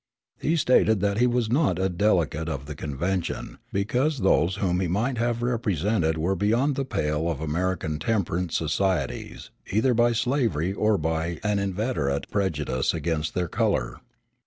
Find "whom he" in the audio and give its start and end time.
4.55-4.87